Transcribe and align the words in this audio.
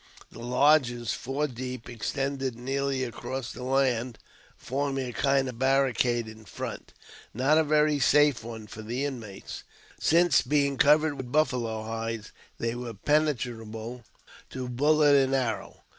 The 0.31 0.39
lodges, 0.39 1.13
four 1.13 1.45
deep, 1.45 1.87
extended 1.87 2.55
nearly 2.55 3.03
across 3.03 3.51
the 3.51 3.61
land, 3.61 4.17
forming 4.57 5.07
a 5.09 5.13
kind 5.13 5.47
of 5.47 5.59
barricade 5.59 6.27
in 6.27 6.43
front; 6.45 6.91
not 7.35 7.59
a 7.59 7.63
very 7.63 7.99
safe 7.99 8.43
one 8.43 8.65
for 8.65 8.81
the 8.81 9.05
inmates, 9.05 9.61
since 9.99 10.41
being 10.41 10.77
covered 10.79 11.13
with 11.17 11.31
buffalo 11.31 11.83
hides, 11.83 12.31
they 12.57 12.73
were 12.73 12.95
penetrable 12.95 14.03
to 14.49 14.67
bullet 14.67 15.13
and 15.13 15.35
arrow. 15.35 15.83